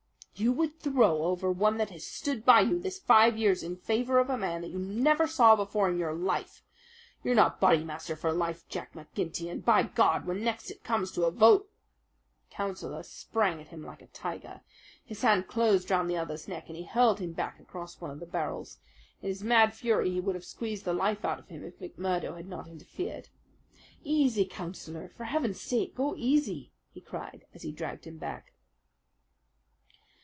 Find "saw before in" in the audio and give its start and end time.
5.27-5.99